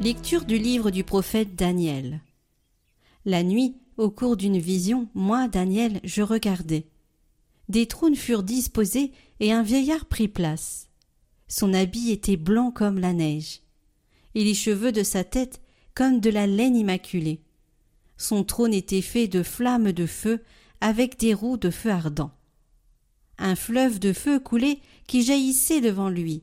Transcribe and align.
Lecture 0.00 0.44
du 0.44 0.58
livre 0.58 0.90
du 0.90 1.04
prophète 1.04 1.56
Daniel. 1.56 2.20
La 3.24 3.42
nuit, 3.42 3.76
au 3.96 4.10
cours 4.10 4.36
d'une 4.36 4.58
vision, 4.58 5.08
moi, 5.14 5.48
Daniel, 5.48 6.00
je 6.04 6.20
regardais. 6.20 6.86
Des 7.70 7.86
trônes 7.86 8.14
furent 8.14 8.42
disposés 8.42 9.12
et 9.40 9.52
un 9.52 9.62
vieillard 9.62 10.04
prit 10.04 10.28
place. 10.28 10.90
Son 11.48 11.72
habit 11.72 12.10
était 12.10 12.36
blanc 12.36 12.70
comme 12.70 12.98
la 12.98 13.14
neige, 13.14 13.62
et 14.34 14.44
les 14.44 14.54
cheveux 14.54 14.92
de 14.92 15.02
sa 15.02 15.24
tête 15.24 15.62
comme 15.94 16.20
de 16.20 16.28
la 16.28 16.46
laine 16.46 16.76
immaculée. 16.76 17.40
Son 18.18 18.44
trône 18.44 18.74
était 18.74 19.02
fait 19.02 19.28
de 19.28 19.42
flammes 19.42 19.92
de 19.92 20.06
feu 20.06 20.42
avec 20.82 21.18
des 21.18 21.32
roues 21.32 21.56
de 21.56 21.70
feu 21.70 21.90
ardent. 21.90 22.32
Un 23.38 23.56
fleuve 23.56 23.98
de 23.98 24.12
feu 24.12 24.40
coulait 24.40 24.78
qui 25.06 25.22
jaillissait 25.22 25.80
devant 25.80 26.10
lui. 26.10 26.42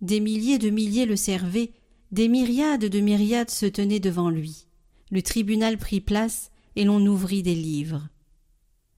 Des 0.00 0.18
milliers 0.18 0.58
de 0.58 0.70
milliers 0.70 1.06
le 1.06 1.16
servaient 1.16 1.70
des 2.12 2.28
myriades 2.28 2.86
de 2.86 3.00
myriades 3.00 3.50
se 3.50 3.66
tenaient 3.66 4.00
devant 4.00 4.30
lui. 4.30 4.66
Le 5.10 5.22
tribunal 5.22 5.78
prit 5.78 6.00
place 6.00 6.50
et 6.76 6.84
l'on 6.84 7.04
ouvrit 7.06 7.42
des 7.42 7.54
livres. 7.54 8.08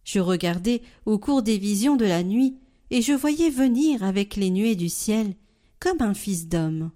Je 0.04 0.19
regardais 0.19 0.82
au 1.06 1.19
cours 1.19 1.42
des 1.42 1.58
visions 1.58 1.96
de 1.96 2.04
la 2.04 2.22
nuit 2.22 2.56
et 2.91 3.02
je 3.02 3.12
voyais 3.12 3.50
venir 3.50 4.02
avec 4.02 4.36
les 4.36 4.50
nuées 4.50 4.77
du 4.77 4.88
ciel 4.88 5.34
comme 5.78 6.00
un 6.00 6.14
fils 6.14 6.48
d'homme. 6.48 6.91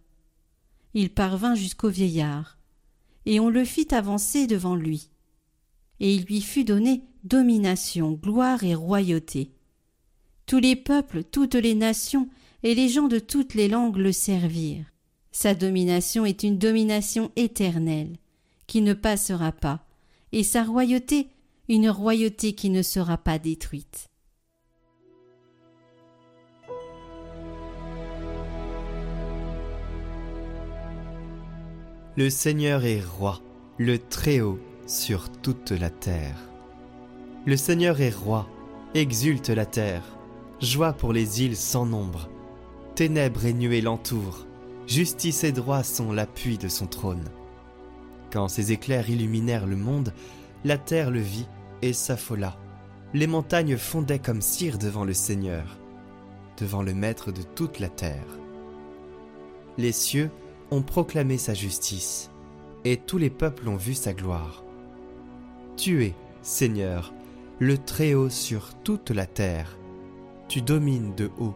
Il 0.95 1.11
parvint 1.11 1.55
jusqu'au 1.55 1.89
vieillard 1.89 2.59
et 3.27 3.41
on 3.41 3.51
le 3.51 3.65
fit 3.65 3.95
avancer 3.95 4.47
devant 4.47 4.77
lui. 4.77 5.11
Et 6.01 6.15
il 6.15 6.25
lui 6.25 6.41
fut 6.41 6.65
donné 6.65 7.03
domination, 7.25 8.13
gloire 8.13 8.65
et 8.65 8.75
royauté. 8.75 9.51
Tous 10.47 10.59
les 10.59 10.77
peuples, 10.77 11.25
toutes 11.25 11.55
les 11.55 11.75
nations 11.75 12.29
et 12.63 12.75
les 12.75 12.89
gens 12.89 13.09
de 13.09 13.19
toutes 13.19 13.55
les 13.55 13.69
langues 13.69 13.97
le 13.97 14.13
servirent. 14.13 14.87
Sa 15.39 15.55
domination 15.55 16.25
est 16.25 16.45
une 16.45 16.57
domination 16.57 17.31
éternelle, 17.37 18.17
qui 18.67 18.81
ne 18.81 18.95
passera 18.95 19.53
pas, 19.53 19.85
et 20.33 20.43
sa 20.43 20.65
royauté 20.65 21.29
une 21.69 21.91
royauté 21.91 22.55
qui 22.55 22.71
ne 22.71 22.81
sera 22.81 23.19
pas 23.19 23.39
détruite. 23.39 24.09
Le 32.17 32.31
Seigneur 32.31 32.87
est 32.87 33.05
roi, 33.05 33.43
le 33.77 33.99
Très-Haut 33.99 34.59
sur 34.87 35.31
toute 35.43 35.71
la 35.73 35.91
terre. 35.91 36.49
Le 37.45 37.59
Seigneur 37.59 38.01
est 38.01 38.09
roi, 38.09 38.49
exulte 38.95 39.51
la 39.51 39.67
terre, 39.67 40.17
joie 40.63 40.95
pour 40.95 41.13
les 41.13 41.43
îles 41.43 41.59
sans 41.59 41.85
nombre. 41.85 42.31
Ténèbres 42.95 43.45
et 43.45 43.53
nuées 43.53 43.83
l'entourent, 43.83 44.46
Justice 44.87 45.43
et 45.43 45.51
droit 45.51 45.83
sont 45.83 46.13
l'appui 46.13 46.59
de 46.59 46.69
son 46.69 46.87
trône. 46.87 47.25
Quand 48.31 48.47
ces 48.47 48.71
éclairs 48.71 49.11
illuminèrent 49.11 49.67
le 49.67 49.77
monde, 49.77 50.13
la 50.65 50.79
terre 50.79 51.11
le 51.11 51.21
vit 51.21 51.49
et 51.83 51.93
s'affola. 51.93 52.57
Les 53.13 53.27
montagnes 53.27 53.77
fondaient 53.77 54.21
comme 54.21 54.41
cire 54.41 54.79
devant 54.79 55.05
le 55.05 55.15
Seigneur, 55.15 55.79
devant 56.59 56.83
le 56.83 56.95
Maître 56.95 57.33
de 57.33 57.43
toute 57.43 57.81
la 57.81 57.89
terre. 57.89 58.39
Les 59.77 59.93
cieux 59.93 60.31
ont 60.71 60.83
proclamé 60.83 61.37
sa 61.37 61.55
justice, 61.55 62.31
et 62.85 62.97
tous 62.97 63.19
les 63.19 63.31
peuples 63.31 63.69
ont 63.69 63.77
vu 63.77 63.95
sa 63.95 64.13
gloire. 64.13 64.63
Tu 65.77 66.05
es, 66.05 66.15
Seigneur, 66.43 67.13
le 67.59 67.77
Très-Haut 67.77 68.31
sur 68.31 68.75
toute 68.85 69.11
la 69.11 69.27
terre. 69.27 69.77
Tu 70.49 70.63
domines 70.63 71.15
de 71.17 71.31
haut 71.39 71.55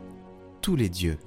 tous 0.63 0.75
les 0.75 0.89
dieux. 0.89 1.19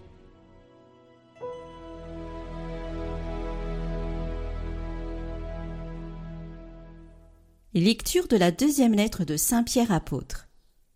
Lecture 7.75 8.27
de 8.27 8.37
la 8.37 8.51
deuxième 8.51 8.93
lettre 8.93 9.25
de 9.25 9.35
Saint 9.35 9.63
Pierre 9.63 9.91
apôtre. 9.91 10.47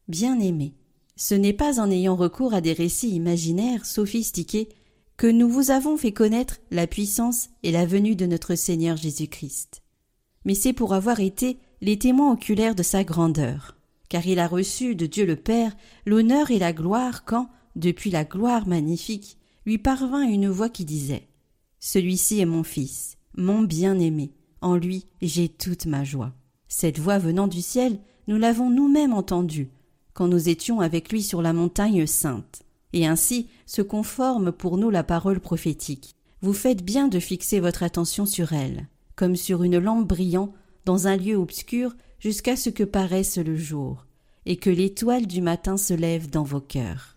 Bien-aimé, 0.08 0.76
ce 1.16 1.34
n'est 1.34 1.52
pas 1.52 1.80
en 1.80 1.90
ayant 1.90 2.16
recours 2.16 2.54
à 2.54 2.62
des 2.62 2.74
récits 2.74 3.16
imaginaires 3.16 3.84
sophistiqués 3.84 4.70
que 5.18 5.26
nous 5.26 5.50
vous 5.50 5.72
avons 5.72 5.98
fait 5.98 6.12
connaître 6.12 6.60
la 6.70 6.86
puissance 6.86 7.50
et 7.64 7.72
la 7.72 7.88
venue 7.88 8.16
de 8.16 8.28
notre 8.28 8.54
Seigneur 8.54 8.96
Jésus-Christ. 8.96 9.82
Mais 10.46 10.54
c'est 10.54 10.74
pour 10.74 10.94
avoir 10.94 11.20
été 11.20 11.58
les 11.82 11.98
témoins 11.98 12.34
oculaires 12.34 12.76
de 12.76 12.84
sa 12.84 13.04
grandeur, 13.04 13.76
car 14.08 14.28
il 14.28 14.38
a 14.38 14.48
reçu 14.48 14.94
de 14.94 15.08
Dieu 15.08 15.26
le 15.26 15.36
Père 15.36 15.76
l'honneur 16.06 16.52
et 16.52 16.60
la 16.60 16.74
gloire 16.74 17.26
quand, 17.26 17.50
depuis 17.76 18.12
la 18.12 18.24
gloire 18.24 18.68
magnifique, 18.68 19.40
lui 19.66 19.80
parvint 19.80 20.22
une 20.22 20.48
voix 20.48 20.70
qui 20.70 20.86
disait 20.86 21.28
Celui-ci 21.80 22.40
est 22.40 22.46
mon 22.46 22.62
Fils, 22.62 23.18
mon 23.36 23.64
bien-aimé, 23.64 24.36
en 24.62 24.76
lui 24.76 25.08
j'ai 25.24 25.50
toute 25.50 25.88
ma 25.88 26.04
joie. 26.04 26.36
Cette 26.68 27.00
voix 27.00 27.18
venant 27.18 27.48
du 27.48 27.62
ciel, 27.62 28.00
nous 28.28 28.38
l'avons 28.38 28.70
nous-mêmes 28.70 29.14
entendue, 29.14 29.70
quand 30.14 30.28
nous 30.28 30.50
étions 30.50 30.80
avec 30.80 31.12
lui 31.12 31.22
sur 31.22 31.42
la 31.42 31.54
montagne 31.54 32.06
sainte. 32.08 32.64
Et 32.94 33.06
ainsi 33.06 33.48
se 33.66 33.82
conforme 33.82 34.52
pour 34.52 34.78
nous 34.78 34.90
la 34.90 35.04
parole 35.04 35.40
prophétique. 35.40 36.16
Vous 36.42 36.54
faites 36.54 36.84
bien 36.84 37.08
de 37.08 37.20
fixer 37.20 37.60
votre 37.60 37.84
attention 37.84 38.26
sur 38.26 38.54
elle, 38.54 38.88
comme 39.16 39.36
sur 39.36 39.64
une 39.64 39.80
lampe 39.80 40.08
brillant 40.08 40.54
dans 40.86 41.08
un 41.08 41.18
lieu 41.18 41.36
obscur 41.36 41.96
jusqu'à 42.20 42.56
ce 42.56 42.70
que 42.70 42.84
paraisse 42.84 43.38
le 43.38 43.58
jour, 43.58 44.06
et 44.46 44.58
que 44.58 44.70
l'étoile 44.70 45.28
du 45.28 45.42
matin 45.42 45.78
se 45.78 45.94
lève 45.94 46.30
dans 46.30 46.44
vos 46.44 46.62
cœurs. 46.62 47.17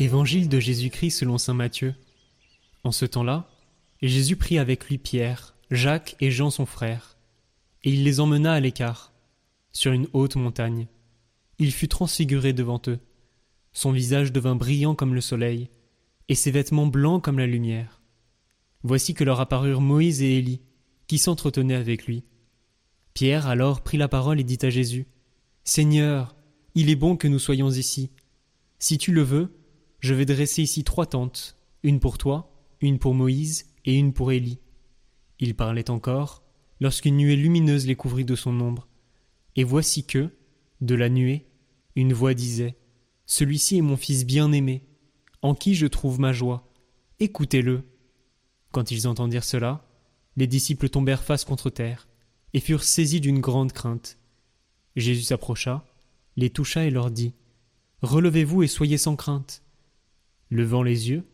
Évangile 0.00 0.48
de 0.48 0.58
Jésus-Christ 0.58 1.10
selon 1.10 1.36
saint 1.36 1.52
Matthieu. 1.52 1.94
En 2.84 2.90
ce 2.90 3.04
temps-là, 3.04 3.50
Jésus 4.00 4.34
prit 4.34 4.58
avec 4.58 4.86
lui 4.86 4.96
Pierre, 4.96 5.54
Jacques 5.70 6.16
et 6.20 6.30
Jean 6.30 6.48
son 6.48 6.64
frère, 6.64 7.18
et 7.84 7.90
il 7.90 8.02
les 8.02 8.18
emmena 8.18 8.54
à 8.54 8.60
l'écart, 8.60 9.12
sur 9.72 9.92
une 9.92 10.08
haute 10.14 10.36
montagne. 10.36 10.86
Il 11.58 11.70
fut 11.70 11.86
transfiguré 11.86 12.54
devant 12.54 12.80
eux. 12.88 12.98
Son 13.74 13.92
visage 13.92 14.32
devint 14.32 14.54
brillant 14.54 14.94
comme 14.94 15.14
le 15.14 15.20
soleil, 15.20 15.68
et 16.30 16.34
ses 16.34 16.50
vêtements 16.50 16.86
blancs 16.86 17.22
comme 17.22 17.38
la 17.38 17.46
lumière. 17.46 18.00
Voici 18.82 19.12
que 19.12 19.22
leur 19.24 19.38
apparurent 19.38 19.82
Moïse 19.82 20.22
et 20.22 20.38
Élie, 20.38 20.62
qui 21.08 21.18
s'entretenaient 21.18 21.74
avec 21.74 22.06
lui. 22.06 22.24
Pierre 23.12 23.48
alors 23.48 23.82
prit 23.82 23.98
la 23.98 24.08
parole 24.08 24.40
et 24.40 24.44
dit 24.44 24.60
à 24.62 24.70
Jésus 24.70 25.08
Seigneur, 25.62 26.36
il 26.74 26.88
est 26.88 26.96
bon 26.96 27.18
que 27.18 27.28
nous 27.28 27.38
soyons 27.38 27.68
ici. 27.68 28.10
Si 28.78 28.96
tu 28.96 29.12
le 29.12 29.20
veux, 29.20 29.59
je 30.00 30.14
vais 30.14 30.24
dresser 30.24 30.62
ici 30.62 30.82
trois 30.84 31.06
tentes, 31.06 31.56
une 31.82 32.00
pour 32.00 32.18
toi, 32.18 32.52
une 32.80 32.98
pour 32.98 33.14
Moïse 33.14 33.66
et 33.84 33.94
une 33.94 34.12
pour 34.12 34.32
Élie. 34.32 34.58
Il 35.38 35.54
parlait 35.54 35.90
encore, 35.90 36.42
lorsqu'une 36.80 37.16
nuée 37.16 37.36
lumineuse 37.36 37.86
les 37.86 37.96
couvrit 37.96 38.24
de 38.24 38.34
son 38.34 38.58
ombre. 38.60 38.88
Et 39.56 39.64
voici 39.64 40.04
que, 40.04 40.30
de 40.80 40.94
la 40.94 41.08
nuée, 41.08 41.46
une 41.96 42.12
voix 42.12 42.34
disait 42.34 42.76
Celui-ci 43.26 43.78
est 43.78 43.82
mon 43.82 43.96
fils 43.96 44.24
bien-aimé, 44.24 44.84
en 45.42 45.54
qui 45.54 45.74
je 45.74 45.86
trouve 45.86 46.20
ma 46.20 46.32
joie. 46.32 46.70
Écoutez-le. 47.18 47.82
Quand 48.72 48.90
ils 48.90 49.06
entendirent 49.06 49.44
cela, 49.44 49.86
les 50.36 50.46
disciples 50.46 50.88
tombèrent 50.88 51.24
face 51.24 51.44
contre 51.44 51.68
terre, 51.68 52.08
et 52.54 52.60
furent 52.60 52.84
saisis 52.84 53.20
d'une 53.20 53.40
grande 53.40 53.72
crainte. 53.72 54.18
Jésus 54.96 55.22
s'approcha, 55.22 55.84
les 56.36 56.50
toucha 56.50 56.84
et 56.84 56.90
leur 56.90 57.10
dit 57.10 57.34
Relevez-vous 58.02 58.62
et 58.62 58.66
soyez 58.66 58.96
sans 58.96 59.16
crainte. 59.16 59.62
Levant 60.50 60.82
les 60.82 61.10
yeux, 61.10 61.24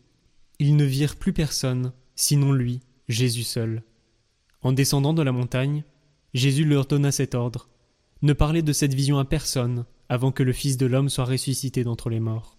ils 0.59 0.77
ne 0.77 0.85
virent 0.85 1.17
plus 1.17 1.33
personne, 1.33 1.93
sinon 2.15 2.53
lui, 2.53 2.81
Jésus 3.09 3.45
seul. 3.45 3.83
En 4.63 4.73
descendant 4.73 5.15
de 5.15 5.23
la 5.23 5.33
montagne, 5.33 5.85
Jésus 6.35 6.65
leur 6.65 6.87
donna 6.87 7.13
cet 7.13 7.35
ordre 7.35 7.69
Ne 8.23 8.33
parlez 8.33 8.63
de 8.63 8.73
cette 8.73 8.95
vision 8.95 9.19
à 9.19 9.25
personne 9.25 9.87
avant 10.09 10.33
que 10.33 10.43
le 10.43 10.53
Fils 10.53 10.77
de 10.77 10.87
l'homme 10.87 11.09
soit 11.09 11.25
ressuscité 11.25 11.85
d'entre 11.85 12.11
les 12.11 12.21
morts. 12.21 12.56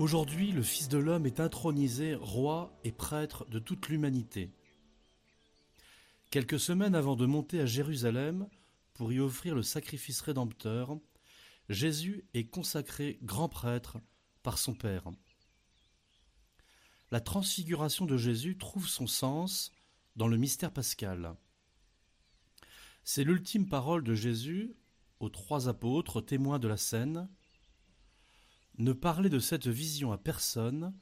Aujourd'hui, 0.00 0.50
le 0.50 0.62
Fils 0.62 0.88
de 0.88 0.96
l'homme 0.96 1.26
est 1.26 1.40
intronisé 1.40 2.14
roi 2.14 2.74
et 2.84 2.90
prêtre 2.90 3.44
de 3.50 3.58
toute 3.58 3.90
l'humanité. 3.90 4.50
Quelques 6.30 6.58
semaines 6.58 6.94
avant 6.94 7.16
de 7.16 7.26
monter 7.26 7.60
à 7.60 7.66
Jérusalem 7.66 8.48
pour 8.94 9.12
y 9.12 9.20
offrir 9.20 9.54
le 9.54 9.62
sacrifice 9.62 10.22
rédempteur, 10.22 10.96
Jésus 11.68 12.24
est 12.32 12.46
consacré 12.46 13.18
grand 13.22 13.50
prêtre 13.50 13.98
par 14.42 14.56
son 14.56 14.72
Père. 14.72 15.04
La 17.10 17.20
transfiguration 17.20 18.06
de 18.06 18.16
Jésus 18.16 18.56
trouve 18.56 18.88
son 18.88 19.06
sens 19.06 19.70
dans 20.16 20.28
le 20.28 20.38
mystère 20.38 20.72
pascal. 20.72 21.34
C'est 23.04 23.24
l'ultime 23.24 23.68
parole 23.68 24.02
de 24.02 24.14
Jésus 24.14 24.72
aux 25.18 25.28
trois 25.28 25.68
apôtres 25.68 26.22
témoins 26.22 26.58
de 26.58 26.68
la 26.68 26.78
scène. 26.78 27.28
Ne 28.80 28.94
parlez 28.94 29.28
de 29.28 29.38
cette 29.38 29.68
vision 29.68 30.10
à 30.10 30.16
personne 30.16 30.94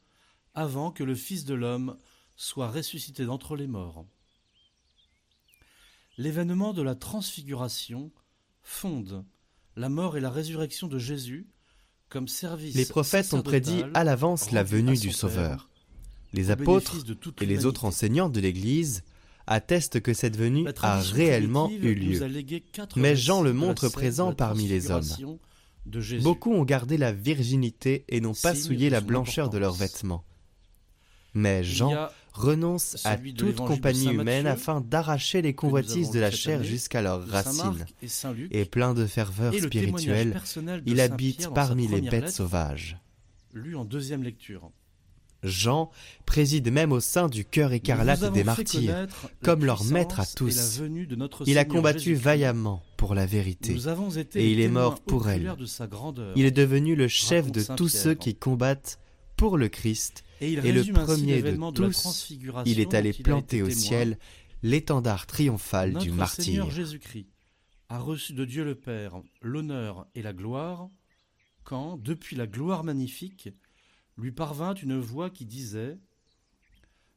avant 0.52 0.90
que 0.90 1.04
le 1.04 1.14
Fils 1.14 1.44
de 1.44 1.54
l'homme 1.54 1.96
soit 2.34 2.68
ressuscité 2.68 3.24
d'entre 3.24 3.54
les 3.54 3.68
morts. 3.68 4.04
L'événement 6.16 6.72
de 6.72 6.82
la 6.82 6.96
transfiguration 6.96 8.10
fonde 8.62 9.24
la 9.76 9.88
mort 9.88 10.16
et 10.16 10.20
la 10.20 10.30
résurrection 10.30 10.88
de 10.88 10.98
Jésus 10.98 11.46
comme 12.08 12.26
service. 12.26 12.74
Les 12.74 12.84
prophètes 12.84 13.32
ont 13.32 13.42
prédit 13.42 13.84
à 13.94 14.02
l'avance 14.02 14.50
la 14.50 14.64
venue 14.64 14.98
du 14.98 15.12
Sauveur. 15.12 15.70
Les 16.32 16.50
apôtres 16.50 16.96
et 17.40 17.46
les 17.46 17.64
autres 17.64 17.84
enseignants 17.84 18.28
de 18.28 18.40
l'Église 18.40 19.04
atteste 19.46 20.00
que 20.00 20.14
cette 20.14 20.36
venue 20.36 20.66
a 20.82 21.00
réellement 21.00 21.70
eu 21.70 21.94
lieu. 21.94 22.20
Mais 22.96 23.14
Jean 23.14 23.40
le 23.40 23.52
montre 23.52 23.88
présent 23.88 24.34
parmi 24.34 24.66
les 24.66 24.90
hommes. 24.90 25.38
Beaucoup 26.22 26.52
ont 26.52 26.64
gardé 26.64 26.96
la 26.96 27.12
virginité 27.12 28.04
et 28.08 28.20
n'ont 28.20 28.34
pas 28.34 28.54
souillé 28.54 28.90
la 28.90 29.00
blancheur 29.00 29.50
de 29.50 29.58
leurs 29.58 29.74
vêtements. 29.74 30.24
Mais 31.34 31.62
Jean 31.62 32.08
renonce 32.32 33.04
à 33.04 33.16
toute 33.16 33.56
compagnie 33.56 34.10
humaine 34.12 34.46
afin 34.46 34.80
d'arracher 34.80 35.42
les 35.42 35.54
convoitises 35.54 36.10
de 36.10 36.20
la 36.20 36.30
chair 36.30 36.62
jusqu'à 36.62 37.02
leurs 37.02 37.26
racines. 37.26 37.86
Et 38.50 38.64
plein 38.64 38.94
de 38.94 39.06
ferveur 39.06 39.54
spirituelle, 39.54 40.40
il 40.86 41.00
habite 41.00 41.48
parmi 41.54 41.86
les 41.86 42.00
bêtes 42.00 42.30
sauvages. 42.30 42.98
Lu 43.54 43.76
en 43.76 43.84
deuxième 43.84 44.22
lecture. 44.22 44.70
Jean 45.42 45.90
préside 46.26 46.70
même 46.72 46.92
au 46.92 47.00
sein 47.00 47.28
du 47.28 47.44
cœur 47.44 47.72
écarlate 47.72 48.32
des 48.32 48.44
martyrs, 48.44 49.06
comme 49.42 49.64
leur 49.64 49.84
maître 49.84 50.20
à 50.20 50.26
tous. 50.26 50.80
Il 51.46 51.58
a 51.58 51.64
combattu 51.64 52.14
vaillamment 52.14 52.82
pour 52.96 53.14
la 53.14 53.26
vérité, 53.26 53.76
et 54.34 54.50
il 54.50 54.60
est 54.60 54.68
mort 54.68 55.00
pour 55.00 55.28
elle. 55.28 55.54
Il 56.36 56.44
est 56.44 56.50
devenu 56.50 56.96
le 56.96 57.08
chef 57.08 57.52
de 57.52 57.62
tous 57.76 57.88
ceux 57.88 58.14
qui 58.14 58.34
combattent 58.34 58.98
pour 59.36 59.56
le 59.56 59.68
Christ, 59.68 60.24
et, 60.40 60.56
le 60.56 60.92
premier 60.92 61.42
de 61.42 61.70
tous. 61.72 62.32
il 62.66 62.80
est 62.80 62.94
allé 62.94 63.12
planter 63.12 63.62
au 63.62 63.70
ciel 63.70 64.18
l'étendard 64.62 65.26
triomphal 65.26 65.94
du 65.94 66.10
martyr. 66.10 66.70
Jésus-Christ 66.70 67.28
a 67.88 67.98
reçu 67.98 68.34
de 68.34 68.44
Dieu 68.44 68.64
le 68.64 68.74
Père 68.74 69.22
l'honneur 69.40 70.06
et 70.14 70.22
la 70.22 70.32
gloire, 70.32 70.90
quand, 71.64 71.96
depuis 71.96 72.36
la 72.36 72.46
gloire 72.46 72.84
magnifique, 72.84 73.50
lui 74.18 74.32
parvint 74.32 74.74
une 74.74 74.98
voix 74.98 75.30
qui 75.30 75.46
disait 75.46 75.98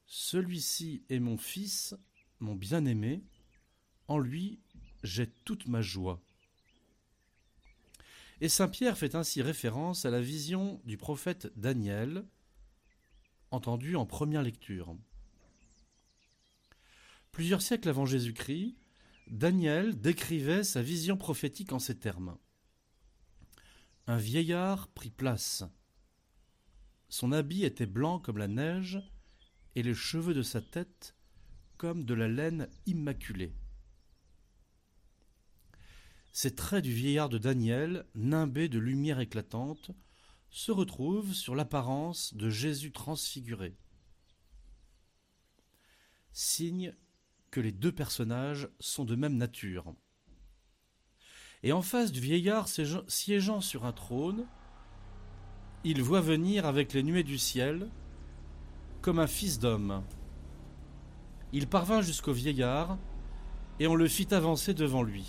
Celui-ci 0.06 1.04
est 1.10 1.20
mon 1.20 1.38
fils, 1.38 1.96
mon 2.40 2.56
bien-aimé, 2.56 3.24
en 4.08 4.20
lui 4.20 4.60
j'ai 5.04 5.28
toute 5.28 5.68
ma 5.68 5.82
joie. 5.82 6.22
Et 8.40 8.50
Saint 8.50 8.68
Pierre 8.68 8.98
fait 8.98 9.16
ainsi 9.16 9.42
référence 9.42 10.06
à 10.06 10.12
la 10.12 10.22
vision 10.22 10.80
du 10.86 10.98
prophète 10.98 11.52
Daniel, 11.56 12.24
entendue 13.50 13.96
en 13.96 14.06
première 14.06 14.44
lecture. 14.44 14.96
Plusieurs 17.32 17.62
siècles 17.62 17.90
avant 17.90 18.06
Jésus-Christ, 18.06 18.76
Daniel 19.28 20.00
décrivait 20.00 20.64
sa 20.64 20.82
vision 20.82 21.18
prophétique 21.18 21.72
en 21.72 21.80
ces 21.80 21.98
termes. 21.98 22.38
Un 24.08 24.18
vieillard 24.18 24.88
prit 24.90 25.12
place 25.12 25.64
son 27.12 27.34
habit 27.34 27.66
était 27.66 27.86
blanc 27.86 28.20
comme 28.20 28.38
la 28.38 28.48
neige, 28.48 28.98
et 29.76 29.84
les 29.84 29.94
cheveux 29.94 30.34
de 30.34 30.42
sa 30.42 30.62
tête 30.62 31.14
comme 31.78 32.06
de 32.06 32.14
la 32.14 32.30
laine 32.30 32.70
immaculée. 32.86 33.54
Ces 36.32 36.56
traits 36.56 36.86
du 36.86 36.94
vieillard 36.94 37.28
de 37.28 37.38
Daniel, 37.38 38.06
nimbés 38.16 38.70
de 38.70 38.80
lumière 38.80 39.20
éclatante, 39.20 39.92
se 40.50 40.72
retrouvent 40.72 41.34
sur 41.34 41.54
l'apparence 41.54 42.34
de 42.34 42.50
Jésus 42.50 42.94
transfiguré. 42.94 43.76
Signe 46.32 46.96
que 47.50 47.60
les 47.60 47.74
deux 47.74 47.92
personnages 47.92 48.70
sont 48.80 49.04
de 49.04 49.16
même 49.16 49.36
nature. 49.36 49.94
Et 51.62 51.74
en 51.74 51.82
face 51.82 52.14
du 52.14 52.22
vieillard 52.22 52.70
siégeant 52.70 53.60
sur 53.60 53.86
un 53.86 53.92
trône, 53.92 54.48
il 55.84 56.02
voit 56.02 56.22
venir 56.22 56.66
avec 56.66 56.94
les 56.94 57.04
nuées 57.04 57.24
du 57.24 57.38
ciel 57.38 57.90
comme 59.02 59.20
un 59.20 59.28
fils 59.28 59.58
d'homme. 59.58 60.04
Il 61.54 61.68
parvint 61.68 62.02
jusqu'au 62.02 62.34
vieillard, 62.34 63.00
et 63.80 63.88
on 63.88 63.96
le 63.96 64.08
fit 64.08 64.32
avancer 64.32 64.76
devant 64.76 65.02
lui. 65.02 65.28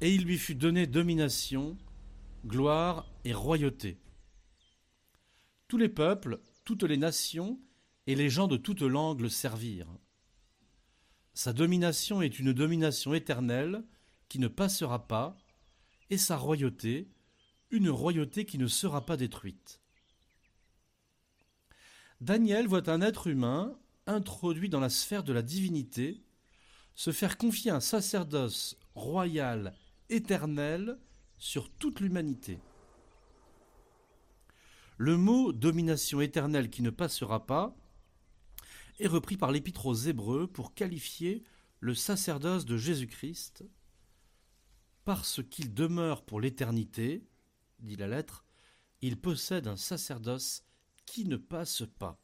Et 0.00 0.12
il 0.12 0.24
lui 0.24 0.36
fut 0.36 0.56
donné 0.56 0.88
domination, 0.88 1.76
gloire 2.44 3.06
et 3.24 3.32
royauté. 3.32 4.00
Tous 5.68 5.78
les 5.78 5.88
peuples, 5.88 6.40
toutes 6.64 6.82
les 6.82 6.96
nations 6.96 7.60
et 8.08 8.16
les 8.16 8.28
gens 8.28 8.48
de 8.48 8.56
toute 8.56 8.82
langue 8.82 9.20
le 9.20 9.28
servirent. 9.28 9.96
Sa 11.34 11.52
domination 11.52 12.20
est 12.20 12.40
une 12.40 12.52
domination 12.52 13.14
éternelle 13.14 13.84
qui 14.28 14.40
ne 14.40 14.48
passera 14.48 15.06
pas, 15.06 15.38
et 16.10 16.18
sa 16.18 16.36
royauté 16.36 17.08
une 17.72 17.90
royauté 17.90 18.44
qui 18.44 18.58
ne 18.58 18.68
sera 18.68 19.04
pas 19.04 19.16
détruite. 19.16 19.80
Daniel 22.20 22.68
voit 22.68 22.88
un 22.88 23.00
être 23.00 23.26
humain 23.26 23.76
introduit 24.06 24.68
dans 24.68 24.78
la 24.78 24.90
sphère 24.90 25.24
de 25.24 25.32
la 25.32 25.42
divinité 25.42 26.22
se 26.94 27.10
faire 27.10 27.38
confier 27.38 27.70
un 27.70 27.80
sacerdoce 27.80 28.76
royal 28.94 29.74
éternel 30.10 30.98
sur 31.38 31.70
toute 31.70 32.00
l'humanité. 32.00 32.60
Le 34.98 35.16
mot 35.16 35.52
domination 35.52 36.20
éternelle 36.20 36.70
qui 36.70 36.82
ne 36.82 36.90
passera 36.90 37.46
pas 37.46 37.74
est 39.00 39.08
repris 39.08 39.36
par 39.36 39.50
l'épître 39.50 39.86
aux 39.86 39.94
Hébreux 39.94 40.46
pour 40.46 40.74
qualifier 40.74 41.42
le 41.80 41.94
sacerdoce 41.94 42.66
de 42.66 42.76
Jésus-Christ 42.76 43.64
parce 45.04 45.42
qu'il 45.42 45.74
demeure 45.74 46.22
pour 46.22 46.40
l'éternité 46.40 47.24
dit 47.82 47.96
la 47.96 48.08
lettre, 48.08 48.44
il 49.00 49.20
possède 49.20 49.66
un 49.66 49.76
sacerdoce 49.76 50.64
qui 51.06 51.24
ne 51.24 51.36
passe 51.36 51.82
pas. 51.98 52.20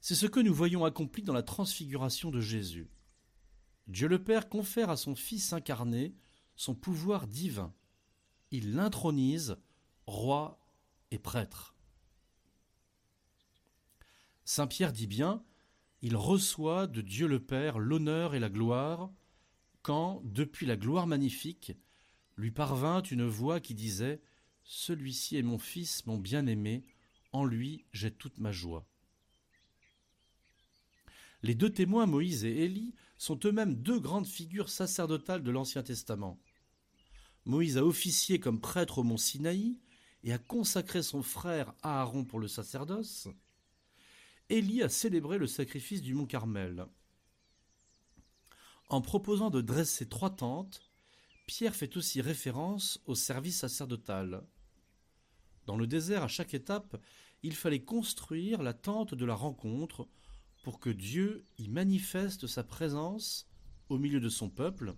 C'est 0.00 0.14
ce 0.14 0.26
que 0.26 0.40
nous 0.40 0.54
voyons 0.54 0.84
accompli 0.84 1.22
dans 1.22 1.32
la 1.32 1.42
transfiguration 1.42 2.30
de 2.30 2.40
Jésus. 2.40 2.88
Dieu 3.86 4.08
le 4.08 4.22
Père 4.22 4.48
confère 4.48 4.90
à 4.90 4.96
son 4.96 5.14
Fils 5.14 5.52
incarné 5.52 6.14
son 6.56 6.74
pouvoir 6.74 7.26
divin. 7.26 7.74
Il 8.50 8.74
l'intronise 8.74 9.56
roi 10.06 10.60
et 11.10 11.18
prêtre. 11.18 11.74
Saint 14.44 14.66
Pierre 14.66 14.92
dit 14.92 15.06
bien, 15.06 15.44
il 16.00 16.16
reçoit 16.16 16.86
de 16.88 17.00
Dieu 17.00 17.28
le 17.28 17.40
Père 17.40 17.78
l'honneur 17.78 18.34
et 18.34 18.40
la 18.40 18.50
gloire, 18.50 19.10
quand, 19.82 20.20
depuis 20.24 20.66
la 20.66 20.76
gloire 20.76 21.06
magnifique, 21.06 21.72
lui 22.36 22.50
parvint 22.50 23.02
une 23.02 23.26
voix 23.26 23.60
qui 23.60 23.74
disait 23.74 24.20
Celui-ci 24.64 25.36
est 25.36 25.42
mon 25.42 25.58
fils, 25.58 26.06
mon 26.06 26.18
bien-aimé, 26.18 26.84
en 27.32 27.44
lui 27.44 27.84
j'ai 27.92 28.10
toute 28.10 28.38
ma 28.38 28.52
joie. 28.52 28.86
Les 31.42 31.54
deux 31.54 31.70
témoins, 31.70 32.06
Moïse 32.06 32.44
et 32.44 32.64
Élie, 32.64 32.94
sont 33.16 33.38
eux-mêmes 33.44 33.74
deux 33.74 33.98
grandes 33.98 34.26
figures 34.26 34.68
sacerdotales 34.68 35.42
de 35.42 35.50
l'Ancien 35.50 35.82
Testament. 35.82 36.38
Moïse 37.44 37.78
a 37.78 37.84
officié 37.84 38.38
comme 38.38 38.60
prêtre 38.60 38.98
au 38.98 39.02
mont 39.02 39.16
Sinaï 39.16 39.80
et 40.22 40.32
a 40.32 40.38
consacré 40.38 41.02
son 41.02 41.22
frère 41.22 41.74
Aaron 41.82 42.24
pour 42.24 42.38
le 42.38 42.46
sacerdoce. 42.46 43.28
Élie 44.48 44.82
a 44.82 44.88
célébré 44.88 45.38
le 45.38 45.48
sacrifice 45.48 46.02
du 46.02 46.14
mont 46.14 46.26
Carmel. 46.26 46.86
En 48.88 49.00
proposant 49.00 49.50
de 49.50 49.60
dresser 49.60 50.08
trois 50.08 50.30
tentes, 50.30 50.91
Pierre 51.54 51.76
fait 51.76 51.98
aussi 51.98 52.22
référence 52.22 52.98
au 53.04 53.14
service 53.14 53.58
sacerdotal. 53.58 54.42
Dans 55.66 55.76
le 55.76 55.86
désert, 55.86 56.22
à 56.22 56.28
chaque 56.28 56.54
étape, 56.54 56.98
il 57.42 57.54
fallait 57.54 57.84
construire 57.84 58.62
la 58.62 58.72
tente 58.72 59.12
de 59.14 59.26
la 59.26 59.34
rencontre 59.34 60.08
pour 60.62 60.80
que 60.80 60.88
Dieu 60.88 61.44
y 61.58 61.68
manifeste 61.68 62.46
sa 62.46 62.64
présence 62.64 63.46
au 63.90 63.98
milieu 63.98 64.18
de 64.18 64.30
son 64.30 64.48
peuple 64.48 64.94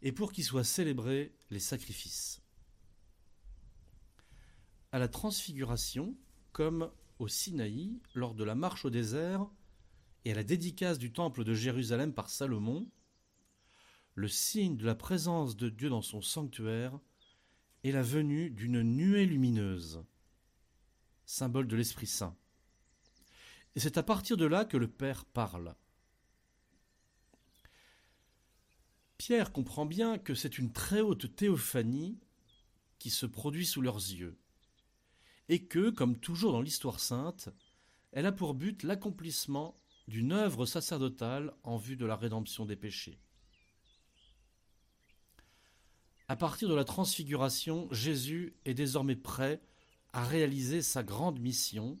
et 0.00 0.10
pour 0.10 0.32
qu'y 0.32 0.42
soient 0.42 0.64
célébrés 0.64 1.34
les 1.50 1.60
sacrifices. 1.60 2.40
à 4.90 4.98
la 4.98 5.08
transfiguration, 5.08 6.16
comme 6.52 6.90
au 7.18 7.28
Sinaï, 7.28 8.00
lors 8.14 8.34
de 8.34 8.42
la 8.42 8.54
marche 8.54 8.86
au 8.86 8.90
désert 8.90 9.46
et 10.24 10.32
à 10.32 10.34
la 10.34 10.44
dédicace 10.44 10.96
du 10.96 11.12
temple 11.12 11.44
de 11.44 11.52
Jérusalem 11.52 12.14
par 12.14 12.30
Salomon, 12.30 12.90
le 14.16 14.28
signe 14.28 14.78
de 14.78 14.86
la 14.86 14.94
présence 14.94 15.56
de 15.56 15.68
Dieu 15.68 15.90
dans 15.90 16.00
son 16.00 16.22
sanctuaire 16.22 16.98
est 17.84 17.92
la 17.92 18.02
venue 18.02 18.48
d'une 18.48 18.82
nuée 18.82 19.26
lumineuse, 19.26 20.02
symbole 21.26 21.68
de 21.68 21.76
l'Esprit 21.76 22.06
Saint. 22.06 22.34
Et 23.74 23.80
c'est 23.80 23.98
à 23.98 24.02
partir 24.02 24.38
de 24.38 24.46
là 24.46 24.64
que 24.64 24.78
le 24.78 24.88
Père 24.88 25.26
parle. 25.26 25.76
Pierre 29.18 29.52
comprend 29.52 29.84
bien 29.84 30.16
que 30.16 30.34
c'est 30.34 30.56
une 30.56 30.72
très 30.72 31.02
haute 31.02 31.36
théophanie 31.36 32.18
qui 32.98 33.10
se 33.10 33.26
produit 33.26 33.66
sous 33.66 33.82
leurs 33.82 33.96
yeux, 33.96 34.38
et 35.50 35.66
que, 35.66 35.90
comme 35.90 36.18
toujours 36.18 36.52
dans 36.52 36.62
l'histoire 36.62 37.00
sainte, 37.00 37.50
elle 38.12 38.24
a 38.24 38.32
pour 38.32 38.54
but 38.54 38.82
l'accomplissement 38.82 39.76
d'une 40.08 40.32
œuvre 40.32 40.64
sacerdotale 40.64 41.52
en 41.64 41.76
vue 41.76 41.96
de 41.96 42.06
la 42.06 42.16
rédemption 42.16 42.64
des 42.64 42.76
péchés. 42.76 43.18
À 46.28 46.34
partir 46.34 46.68
de 46.68 46.74
la 46.74 46.84
transfiguration, 46.84 47.86
Jésus 47.92 48.56
est 48.64 48.74
désormais 48.74 49.14
prêt 49.14 49.60
à 50.12 50.24
réaliser 50.24 50.82
sa 50.82 51.04
grande 51.04 51.38
mission. 51.38 52.00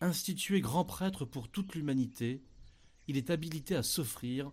Institué 0.00 0.62
grand 0.62 0.86
prêtre 0.86 1.26
pour 1.26 1.50
toute 1.50 1.74
l'humanité, 1.74 2.42
il 3.06 3.18
est 3.18 3.28
habilité 3.28 3.76
à 3.76 3.82
s'offrir 3.82 4.50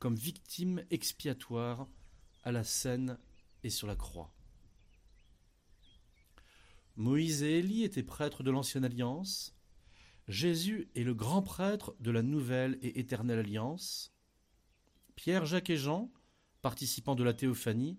comme 0.00 0.16
victime 0.16 0.84
expiatoire 0.90 1.88
à 2.42 2.50
la 2.50 2.64
scène 2.64 3.16
et 3.62 3.70
sur 3.70 3.86
la 3.86 3.96
croix. 3.96 4.34
Moïse 6.96 7.42
et 7.42 7.58
Élie 7.58 7.84
étaient 7.84 8.02
prêtres 8.02 8.42
de 8.42 8.50
l'ancienne 8.50 8.84
alliance. 8.84 9.54
Jésus 10.26 10.88
est 10.96 11.04
le 11.04 11.14
grand 11.14 11.42
prêtre 11.42 11.94
de 12.00 12.10
la 12.10 12.22
nouvelle 12.22 12.76
et 12.82 12.98
éternelle 12.98 13.38
alliance. 13.38 14.12
Pierre, 15.14 15.46
Jacques 15.46 15.70
et 15.70 15.76
Jean 15.76 16.10
participants 16.64 17.14
de 17.14 17.22
la 17.22 17.34
théophanie, 17.34 17.98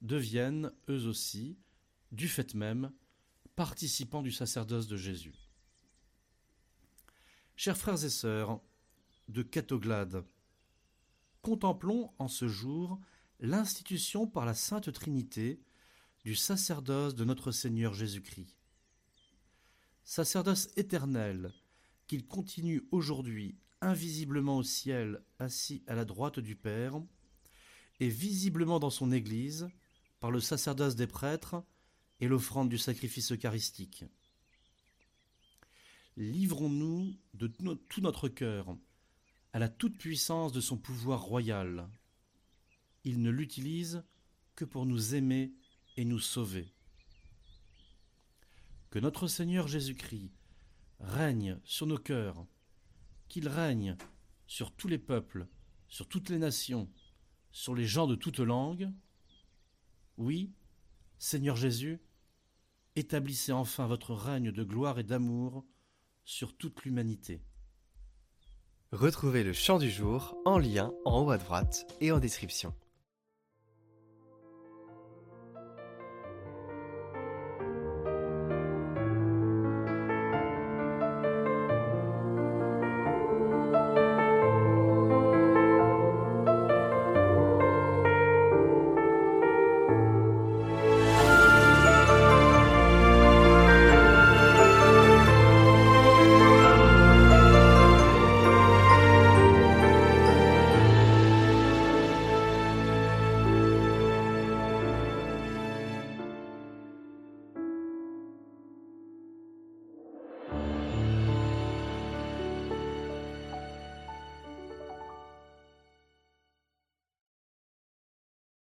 deviennent, 0.00 0.70
eux 0.88 1.08
aussi, 1.08 1.58
du 2.12 2.28
fait 2.28 2.54
même, 2.54 2.92
participants 3.56 4.22
du 4.22 4.30
sacerdoce 4.30 4.86
de 4.86 4.96
Jésus. 4.96 5.34
Chers 7.56 7.76
frères 7.76 8.04
et 8.04 8.10
sœurs 8.10 8.60
de 9.26 9.42
Catoglade, 9.42 10.24
contemplons 11.42 12.12
en 12.20 12.28
ce 12.28 12.46
jour 12.46 13.00
l'institution 13.40 14.28
par 14.28 14.44
la 14.44 14.54
Sainte 14.54 14.92
Trinité 14.92 15.60
du 16.24 16.36
sacerdoce 16.36 17.16
de 17.16 17.24
notre 17.24 17.50
Seigneur 17.50 17.94
Jésus-Christ. 17.94 18.56
Sacerdoce 20.04 20.68
éternel 20.76 21.52
qu'il 22.06 22.28
continue 22.28 22.86
aujourd'hui 22.92 23.58
invisiblement 23.80 24.58
au 24.58 24.62
ciel, 24.62 25.20
assis 25.40 25.82
à 25.88 25.96
la 25.96 26.04
droite 26.04 26.38
du 26.38 26.54
Père, 26.54 27.02
et 28.00 28.08
visiblement 28.08 28.78
dans 28.78 28.90
son 28.90 29.12
Église 29.12 29.68
par 30.20 30.30
le 30.30 30.40
sacerdoce 30.40 30.96
des 30.96 31.06
prêtres 31.06 31.62
et 32.20 32.28
l'offrande 32.28 32.68
du 32.68 32.78
sacrifice 32.78 33.32
eucharistique. 33.32 34.04
Livrons-nous 36.16 37.16
de 37.34 37.48
tout 37.48 38.00
notre 38.00 38.28
cœur 38.28 38.76
à 39.52 39.58
la 39.58 39.68
toute-puissance 39.68 40.52
de 40.52 40.60
son 40.60 40.76
pouvoir 40.76 41.22
royal. 41.22 41.88
Il 43.04 43.20
ne 43.20 43.30
l'utilise 43.30 44.04
que 44.56 44.64
pour 44.64 44.86
nous 44.86 45.14
aimer 45.14 45.52
et 45.96 46.04
nous 46.04 46.18
sauver. 46.18 46.72
Que 48.90 48.98
notre 48.98 49.26
Seigneur 49.26 49.68
Jésus-Christ 49.68 50.30
règne 51.00 51.58
sur 51.64 51.86
nos 51.86 51.98
cœurs, 51.98 52.46
qu'il 53.28 53.48
règne 53.48 53.96
sur 54.46 54.72
tous 54.72 54.88
les 54.88 54.98
peuples, 54.98 55.46
sur 55.88 56.08
toutes 56.08 56.30
les 56.30 56.38
nations, 56.38 56.88
sur 57.54 57.74
les 57.74 57.86
gens 57.86 58.08
de 58.08 58.16
toute 58.16 58.40
langue. 58.40 58.90
Oui, 60.18 60.52
Seigneur 61.18 61.56
Jésus, 61.56 62.00
établissez 62.96 63.52
enfin 63.52 63.86
votre 63.86 64.12
règne 64.12 64.50
de 64.50 64.64
gloire 64.64 64.98
et 64.98 65.04
d'amour 65.04 65.64
sur 66.24 66.56
toute 66.56 66.84
l'humanité. 66.84 67.40
Retrouvez 68.90 69.44
le 69.44 69.52
chant 69.52 69.78
du 69.78 69.88
jour 69.88 70.36
en 70.44 70.58
lien 70.58 70.92
en 71.04 71.24
haut 71.24 71.30
à 71.30 71.38
droite 71.38 71.86
et 72.00 72.10
en 72.10 72.18
description. 72.18 72.74